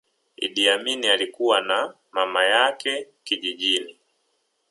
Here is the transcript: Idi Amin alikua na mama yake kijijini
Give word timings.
Idi 0.45 0.69
Amin 0.69 1.05
alikua 1.05 1.61
na 1.61 1.93
mama 2.11 2.43
yake 2.45 3.07
kijijini 3.23 3.99